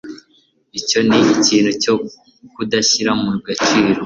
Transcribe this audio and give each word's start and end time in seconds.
Icyo 0.79 0.99
ni 1.07 1.19
ikintu 1.35 1.71
cyo 1.83 1.93
kudashyira 2.53 3.11
mu 3.21 3.31
gaciro 3.45 3.91